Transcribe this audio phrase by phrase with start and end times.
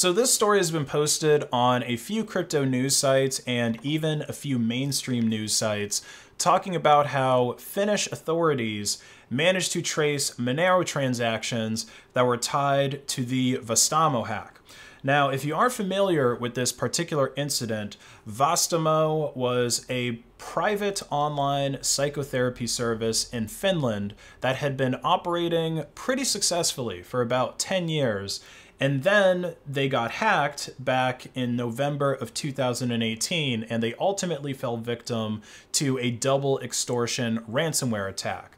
[0.00, 4.32] So this story has been posted on a few crypto news sites and even a
[4.32, 6.00] few mainstream news sites
[6.38, 8.96] talking about how Finnish authorities
[9.28, 11.84] managed to trace Monero transactions
[12.14, 14.60] that were tied to the Vastaamo hack.
[15.02, 22.66] Now, if you aren't familiar with this particular incident, Vastaamo was a private online psychotherapy
[22.66, 28.40] service in Finland that had been operating pretty successfully for about 10 years.
[28.80, 35.42] And then they got hacked back in November of 2018, and they ultimately fell victim
[35.72, 38.56] to a double extortion ransomware attack.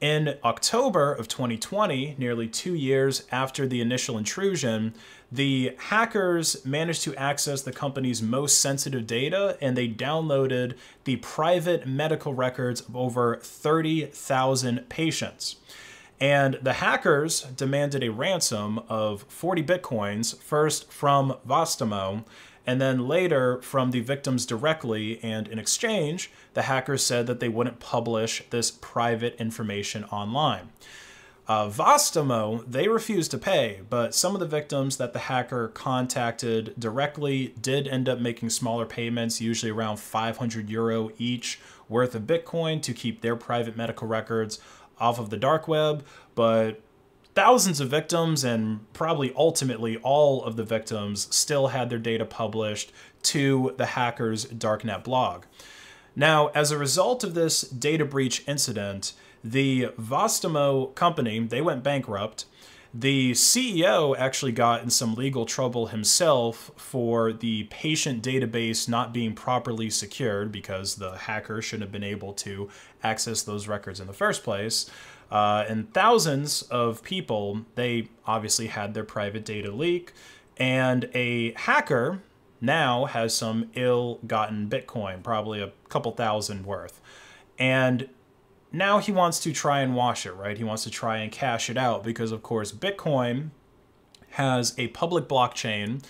[0.00, 4.94] In October of 2020, nearly two years after the initial intrusion,
[5.30, 11.86] the hackers managed to access the company's most sensitive data and they downloaded the private
[11.86, 15.56] medical records of over 30,000 patients.
[16.22, 22.24] And the hackers demanded a ransom of 40 bitcoins, first from Vastaamo,
[22.64, 25.18] and then later from the victims directly.
[25.20, 30.68] And in exchange, the hackers said that they wouldn't publish this private information online.
[31.48, 36.72] Uh, Vastaamo, they refused to pay, but some of the victims that the hacker contacted
[36.78, 42.80] directly did end up making smaller payments, usually around 500 euro each worth of Bitcoin
[42.80, 44.60] to keep their private medical records
[44.98, 46.04] off of the dark web.
[46.34, 46.80] But
[47.34, 52.92] thousands of victims and probably ultimately all of the victims still had their data published
[53.22, 55.44] to the hacker's darknet blog.
[56.14, 62.44] Now, as a result of this data breach incident, the Vastaamo company, they went bankrupt.
[62.94, 69.34] The CEO actually got in some legal trouble himself for the patient database not being
[69.34, 72.68] properly secured because the hacker shouldn't have been able to
[73.02, 74.90] access those records in the first place.
[75.30, 80.12] Uh, and thousands of people, they obviously had their private data leak.
[80.58, 82.20] And a hacker
[82.60, 87.00] now has some ill gotten Bitcoin, probably a couple thousand worth.
[87.58, 88.10] And
[88.72, 90.56] now he wants to try and wash it, right?
[90.56, 93.50] He wants to try and cash it out because, of course, Bitcoin
[94.30, 96.02] has a public blockchain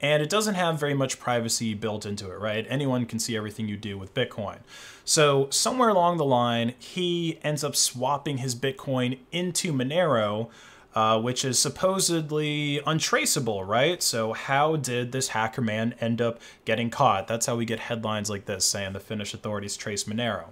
[0.00, 2.66] and it doesn't have very much privacy built into it, right?
[2.68, 4.58] Anyone can see everything you do with Bitcoin.
[5.04, 10.48] So somewhere along the line, he ends up swapping his Bitcoin into Monero,
[10.94, 14.02] uh, which is supposedly untraceable, right?
[14.02, 17.28] So how did this hacker man end up getting caught?
[17.28, 20.46] That's how we get headlines like this saying the Finnish authorities trace Monero.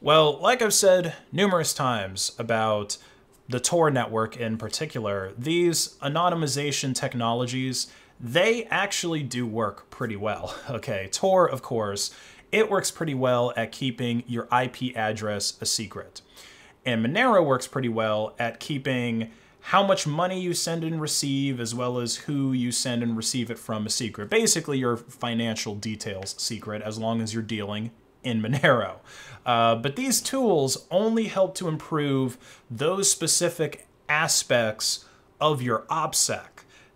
[0.00, 2.98] Well, like I've said numerous times about
[3.48, 7.88] the Tor network in particular, these anonymization technologies
[8.20, 10.54] they actually do work pretty well.
[10.70, 12.14] Okay, Tor, of course,
[12.52, 16.20] it works pretty well at keeping your IP address a secret.
[16.84, 19.30] And Monero works pretty well at keeping
[19.60, 23.50] how much money you send and receive, as well as who you send and receive
[23.50, 24.30] it from a secret.
[24.30, 27.90] Basically, your financial details secret, as long as you're dealing
[28.22, 28.96] in Monero.
[29.46, 32.36] Uh, but these tools only help to improve
[32.70, 35.06] those specific aspects
[35.40, 36.48] of your OPSEC.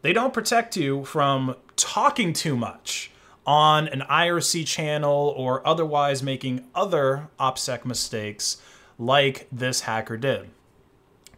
[0.03, 3.11] They don't protect you from talking too much
[3.47, 8.61] on an IRC channel or otherwise making other OPSEC mistakes
[8.99, 10.51] like this hacker did.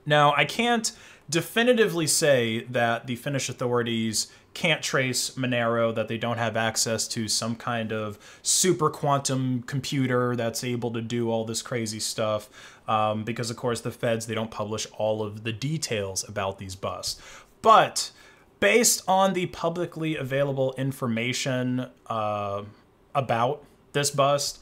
[0.07, 0.93] Now, I can't
[1.29, 7.27] definitively say that the Finnish authorities can't trace Monero, that they don't have access to
[7.27, 12.49] some kind of super quantum computer that's able to do all this crazy stuff.
[12.87, 16.77] Um, because, of course, the feds, they don't publish all of the details about these
[16.77, 17.21] busts.
[17.63, 18.11] But
[18.61, 22.63] based on the publicly available information uh,
[23.15, 24.61] about this bust,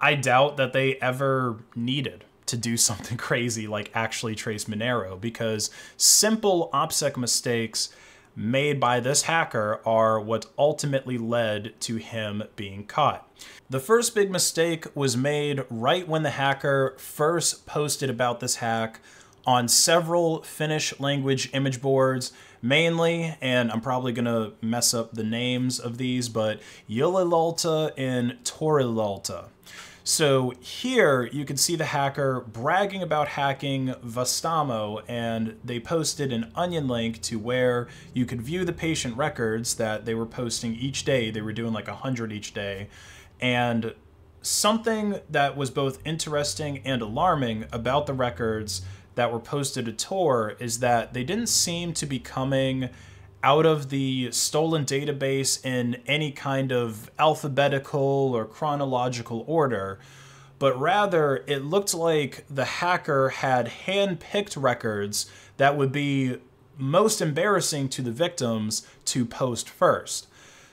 [0.00, 5.70] I doubt that they ever needed to do something crazy like actually trace Monero because
[5.96, 7.90] simple OPSEC mistakes
[8.34, 13.28] made by this hacker are what ultimately led to him being caught.
[13.68, 19.00] The first big mistake was made right when the hacker first posted about this hack
[19.44, 22.32] on several Finnish language image boards
[22.62, 29.46] mainly, and I'm probably to mess up the names of these, but Ylilauta and Torilauta.
[30.08, 36.50] So here you can see the hacker bragging about hacking Vastaamo, and they posted an
[36.54, 41.04] onion link to where you could view the patient records that they were posting each
[41.04, 41.30] day.
[41.30, 42.88] They were doing like 100 each day.
[43.38, 43.94] And
[44.40, 48.80] something that was both interesting and alarming about the records
[49.14, 52.88] that were posted to Tor is that they didn't seem to be coming
[53.42, 59.98] out of the stolen database in any kind of alphabetical or chronological order,
[60.58, 66.38] but rather it looked like the hacker had hand-picked records that would be
[66.76, 70.26] most embarrassing to the victims to post first.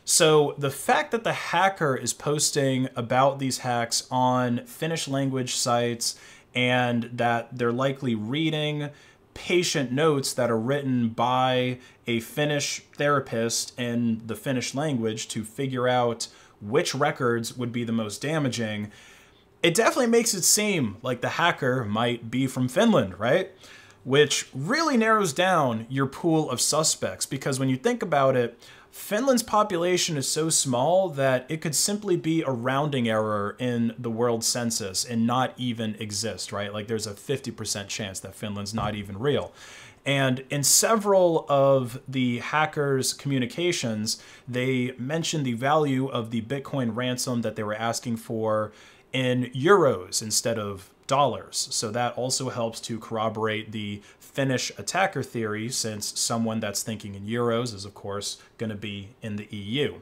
[0.03, 6.19] So the fact that the hacker is posting about these hacks on Finnish language sites
[6.53, 8.89] and that they're likely reading
[9.35, 11.77] patient notes that are written by
[12.07, 16.27] a Finnish therapist in the Finnish language to figure out
[16.59, 18.91] which records would be the most damaging,
[19.61, 23.51] it definitely makes it seem like the hacker might be from Finland, right?
[24.03, 28.57] Which really narrows down your pool of suspects because when you think about it,
[28.95, 34.09] Finland's population is so small that it could simply be a rounding error in the
[34.09, 36.73] world census and not even exist, right?
[36.73, 39.51] Like there's a 50% chance that Finland's not even real.
[40.05, 47.41] And in several of the hackers' communications, they mentioned the value of the Bitcoin ransom
[47.41, 48.71] that they were asking for
[49.11, 51.67] in euros instead of dollars.
[51.71, 57.25] So that also helps to corroborate the Finnish attacker theory, since someone that's thinking in
[57.25, 59.99] euros is, of course, going to be in the EU.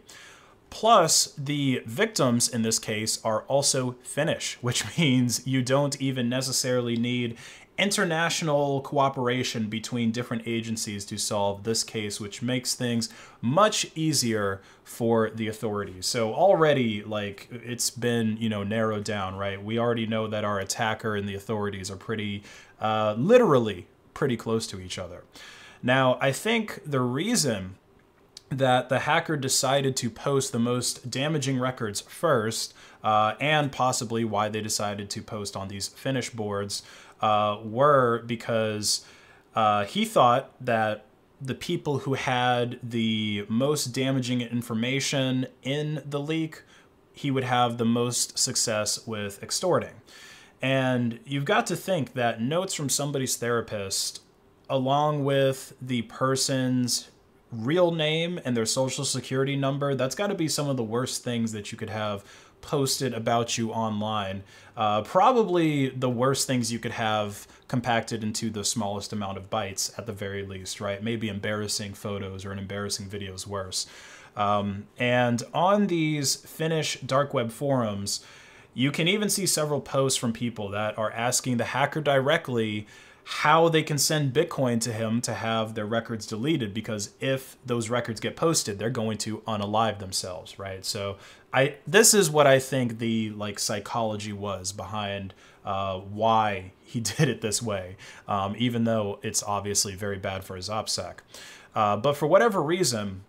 [0.71, 6.95] Plus, the victims in this case are also Finnish, which means you don't even necessarily
[6.95, 7.37] need
[7.77, 13.09] international cooperation between different agencies to solve this case, which makes things
[13.41, 16.05] much easier for the authorities.
[16.05, 19.63] So already, like, it's been, you know, narrowed down, right?
[19.63, 22.43] We already know that our attacker and the authorities are pretty,
[22.79, 25.23] uh, literally pretty close to each other.
[25.81, 27.75] Now, I think the reason
[28.49, 32.73] that the hacker decided to post the most damaging records first,
[33.03, 36.83] uh, and possibly why they decided to post on these Finnish boards,
[37.23, 39.05] uh, were because
[39.55, 41.05] uh, he thought that
[41.39, 46.63] the people who had the most damaging information in the leak,
[47.13, 49.95] he would have the most success with extorting.
[50.61, 54.21] And you've got to think that notes from somebody's therapist,
[54.69, 57.09] along with the person's
[57.51, 61.23] real name and their social security number, that's got to be some of the worst
[61.23, 62.25] things that you could have
[62.63, 64.43] posted about you online.
[64.75, 69.95] Uh, probably the worst things you could have compacted into the smallest amount of bytes
[69.99, 71.03] at the very least, right?
[71.03, 73.85] Maybe embarrassing photos or an embarrassing video is worse.
[74.35, 78.25] Um, and on these Finnish dark web forums,
[78.73, 82.87] you can even see several posts from people that are asking the hacker directly
[83.25, 87.89] how they can send Bitcoin to him to have their records deleted because if those
[87.89, 90.83] records get posted, they're going to unalive themselves, right?
[90.83, 91.17] So
[91.53, 95.33] I this is what I think the like psychology was behind
[95.63, 97.97] uh, why he did it this way,
[98.27, 101.17] um, even though it's obviously very bad for his OPSEC.
[101.75, 103.23] Uh, but for whatever reason,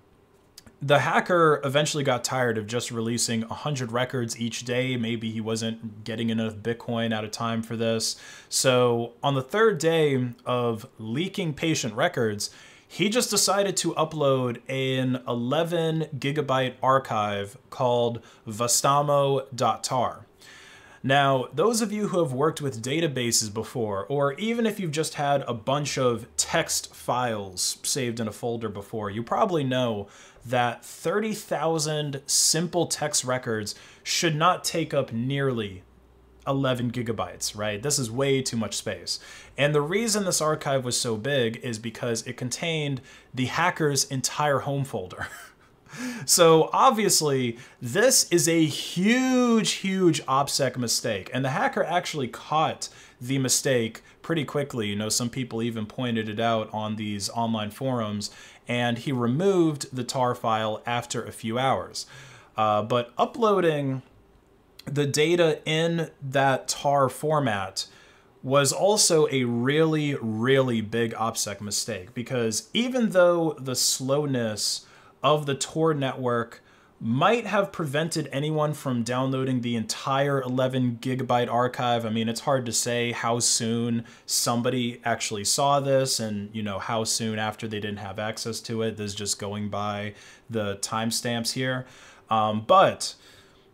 [0.82, 4.96] the hacker eventually got tired of just releasing 100 records each day.
[4.98, 8.16] Maybe he wasn't getting enough Bitcoin out of time for this.
[8.50, 12.50] So on the third day of leaking patient records,
[12.94, 20.26] he just decided to upload an 11 gigabyte archive called vastaamo.tar.
[21.02, 25.14] Now, those of you who have worked with databases before, or even if you've just
[25.14, 30.06] had a bunch of text files saved in a folder before, you probably know
[30.46, 33.74] that 30,000 simple text records
[34.04, 35.82] should not take up nearly
[36.46, 37.82] 11 gigabytes, right?
[37.82, 39.20] This is way too much space.
[39.56, 43.00] And the reason this archive was so big is because it contained
[43.32, 45.28] the hacker's entire home folder.
[46.26, 51.30] So obviously, this is a huge, huge OPSEC mistake.
[51.32, 52.88] And the hacker actually caught
[53.20, 54.88] the mistake pretty quickly.
[54.88, 58.30] You know, some people even pointed it out on these online forums,
[58.66, 62.06] and he removed the tar file after a few hours.
[62.56, 64.02] Uh, but uploading
[64.84, 67.86] the data in that tar format
[68.42, 74.84] was also a really, really big OPSEC mistake because even though the slowness
[75.22, 76.60] of the Tor network
[77.00, 82.06] might have prevented anyone from downloading the entire 11 gigabyte archive.
[82.06, 86.78] I mean, it's hard to say how soon somebody actually saw this and, you know,
[86.78, 88.96] how soon after they didn't have access to it.
[88.96, 90.14] This is just going by
[90.48, 91.84] the timestamps here.
[92.30, 93.16] Um, but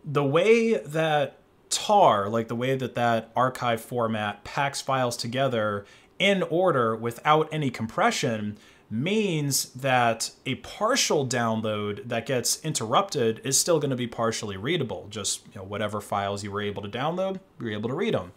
[0.03, 1.37] the way that
[1.69, 5.85] tar, like the way that that archive format packs files together
[6.19, 8.57] in order without any compression,
[8.91, 15.07] means that a partial download that gets interrupted is still going to be partially readable.
[15.09, 18.33] Just you know, whatever files you were able to download, you're able to read them.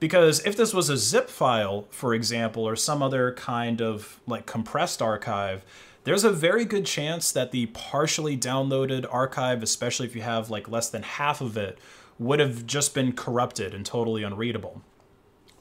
[0.00, 4.46] Because if this was a zip file, for example, or some other kind of like
[4.46, 5.62] compressed archive,
[6.06, 10.68] there's a very good chance that the partially downloaded archive, especially if you have like
[10.68, 11.78] less than half of it,
[12.16, 14.82] would have just been corrupted and totally unreadable.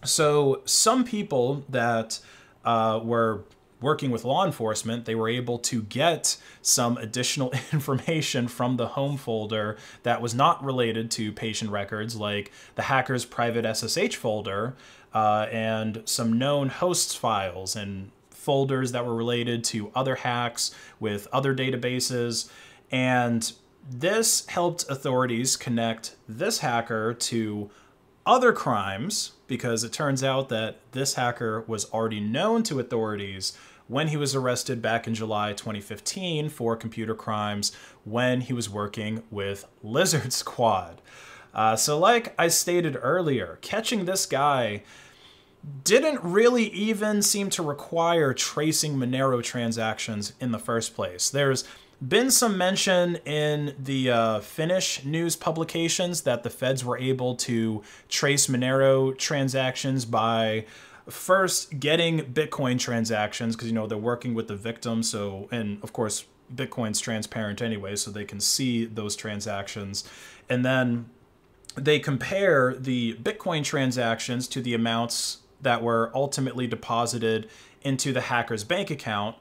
[0.03, 2.19] So some people that
[2.63, 3.45] uh, were
[3.81, 9.17] working with law enforcement, they were able to get some additional information from the home
[9.17, 14.75] folder that was not related to patient records, like the hacker's private SSH folder
[15.11, 18.11] uh, and some known hosts files and
[18.45, 22.49] folders that were related to other hacks with other databases.
[22.91, 23.51] And
[23.89, 27.69] this helped authorities connect this hacker to
[28.25, 34.07] other crimes because it turns out that this hacker was already known to authorities when
[34.07, 37.71] he was arrested back in July 2015 for computer crimes
[38.03, 41.01] when he was working with Lizard Squad.
[41.53, 44.83] Uh, so, like I stated earlier, catching this guy
[45.83, 51.29] didn't really even seem to require tracing Monero transactions in the first place.
[51.29, 51.63] There's
[52.05, 57.81] been some mention in the uh, Finnish news publications that the feds were able to
[58.09, 60.65] trace Monero transactions by
[61.09, 65.03] first getting Bitcoin transactions because you know they're working with the victim.
[65.03, 70.03] So and of course Bitcoin's transparent anyway, so they can see those transactions,
[70.49, 71.09] and then
[71.75, 77.49] they compare the Bitcoin transactions to the amounts that were ultimately deposited
[77.81, 79.35] into the hacker's bank account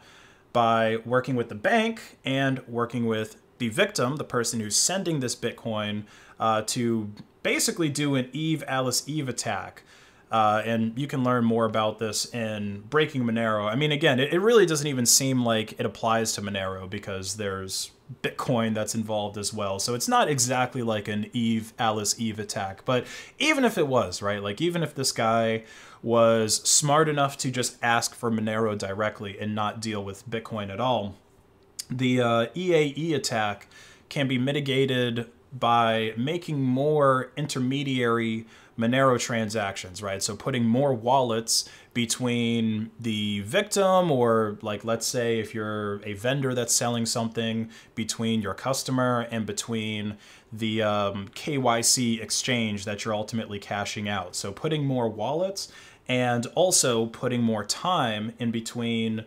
[0.53, 5.37] by working with the bank and working with the victim, the person who's sending this
[5.37, 6.05] Bitcoin,
[6.41, 7.13] uh, to
[7.43, 9.83] basically do an Eve Alice Eve attack.
[10.31, 13.71] Uh, and you can learn more about this in Breaking Monero.
[13.71, 17.37] I mean, again, it, it really doesn't even seem like it applies to Monero because
[17.37, 19.79] there's Bitcoin that's involved as well.
[19.79, 22.85] So it's not exactly like an Eve Alice Eve attack.
[22.85, 23.07] But
[23.39, 24.43] even if it was, right?
[24.43, 25.65] Like, even if this guy
[26.03, 30.81] was smart enough to just ask for Monero directly and not deal with Bitcoin at
[30.81, 31.17] all,
[31.91, 33.69] the uh, EAE attack
[34.09, 38.47] can be mitigated by making more intermediary
[38.79, 40.23] Monero transactions, right?
[40.23, 46.55] So putting more wallets between the victim or like let's say if you're a vendor
[46.55, 50.17] that's selling something between your customer and between
[50.53, 54.35] the um, KYC exchange that you're ultimately cashing out.
[54.35, 55.71] So putting more wallets
[56.09, 59.25] and also putting more time in between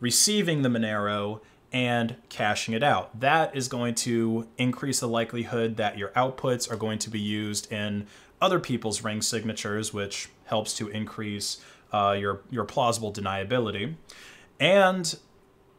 [0.00, 1.40] receiving the Monero
[1.72, 3.18] and cashing it out.
[3.18, 7.70] That is going to increase the likelihood that your outputs are going to be used
[7.72, 8.06] in
[8.44, 13.94] other people's ring signatures, which helps to increase uh, your, your plausible deniability.
[14.60, 15.16] And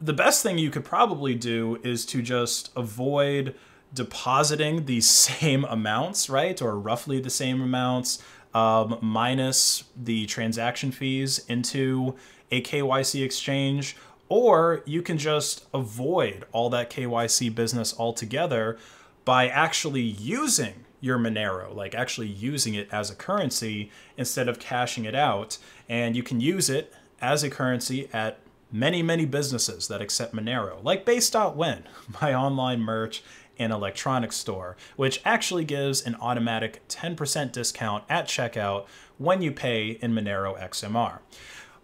[0.00, 3.54] the best thing you could probably do is to just avoid
[3.94, 6.60] depositing the same amounts, right?
[6.60, 12.16] Or roughly the same amounts um, minus the transaction fees into
[12.50, 13.96] a KYC exchange,
[14.28, 18.76] or you can just avoid all that KYC business altogether
[19.24, 25.04] by actually using your Monero, like actually using it as a currency instead of cashing
[25.04, 25.58] it out.
[25.88, 28.38] And you can use it as a currency at
[28.72, 31.84] many, many businesses that accept Monero, like Based.Win,
[32.20, 33.22] my online merch
[33.58, 38.86] and electronics store, which actually gives an automatic 10% discount at checkout
[39.18, 41.20] when you pay in Monero XMR.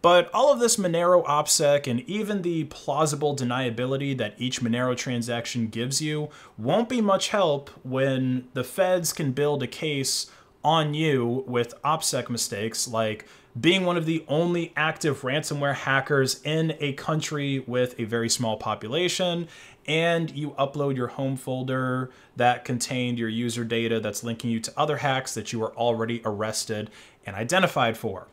[0.03, 5.69] But all of this Monero OPSEC and even the plausible deniability that each Monero transaction
[5.69, 6.29] gives you
[6.59, 10.29] won't be much help when the feds can build a case
[10.65, 13.27] on you with OPSEC mistakes like
[13.61, 18.57] being one of the only active ransomware hackers in a country with a very small
[18.57, 19.47] population
[19.87, 24.73] and you upload your home folder that contained your user data that's linking you to
[24.77, 26.91] other hacks that you were already arrested
[27.27, 28.27] and identified for.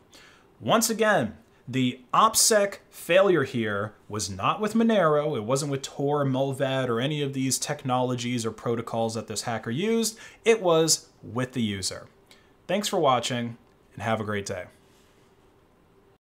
[0.60, 1.36] Once again,
[1.70, 7.22] the OPSEC failure here was not with Monero, it wasn't with Tor, Mullvad, or any
[7.22, 12.08] of these technologies or protocols that this hacker used, it was with the user.
[12.66, 13.56] Thanks for watching,
[13.94, 14.64] and have a great day.